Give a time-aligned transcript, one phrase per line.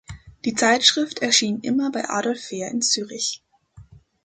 [0.45, 3.43] Die Zeitschrift erschien immer bei Adolf Fehr in Zürich.